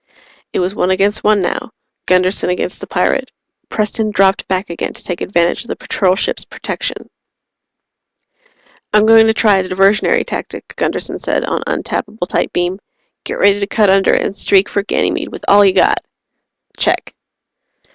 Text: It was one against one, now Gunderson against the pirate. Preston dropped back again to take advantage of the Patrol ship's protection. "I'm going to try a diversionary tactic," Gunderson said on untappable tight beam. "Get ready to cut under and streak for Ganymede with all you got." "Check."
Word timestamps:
It 0.51 0.59
was 0.59 0.73
one 0.73 0.89
against 0.89 1.23
one, 1.23 1.43
now 1.43 1.69
Gunderson 2.07 2.49
against 2.49 2.79
the 2.79 2.87
pirate. 2.87 3.29
Preston 3.69 4.09
dropped 4.09 4.47
back 4.47 4.71
again 4.71 4.93
to 4.95 5.03
take 5.03 5.21
advantage 5.21 5.63
of 5.63 5.67
the 5.67 5.75
Patrol 5.75 6.15
ship's 6.15 6.43
protection. 6.43 7.07
"I'm 8.91 9.05
going 9.05 9.27
to 9.27 9.33
try 9.35 9.57
a 9.57 9.69
diversionary 9.69 10.25
tactic," 10.25 10.75
Gunderson 10.75 11.19
said 11.19 11.43
on 11.43 11.61
untappable 11.67 12.27
tight 12.27 12.51
beam. 12.51 12.79
"Get 13.25 13.37
ready 13.37 13.59
to 13.59 13.67
cut 13.67 13.91
under 13.91 14.13
and 14.15 14.35
streak 14.35 14.69
for 14.69 14.81
Ganymede 14.81 15.31
with 15.31 15.45
all 15.47 15.63
you 15.63 15.73
got." 15.73 15.99
"Check." 16.79 17.13